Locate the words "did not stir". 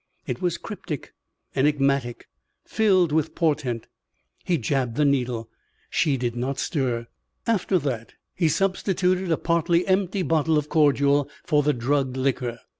6.17-7.05